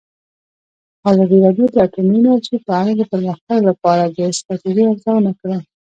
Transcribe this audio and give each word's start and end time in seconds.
ازادي 1.09 1.37
راډیو 1.45 1.65
د 1.73 1.75
اټومي 1.85 2.15
انرژي 2.23 2.57
په 2.65 2.71
اړه 2.79 2.91
د 2.95 3.01
پرمختګ 3.11 3.59
لپاره 3.69 4.03
د 4.17 4.19
ستراتیژۍ 4.37 4.83
ارزونه 4.91 5.31
کړې. 5.39 5.57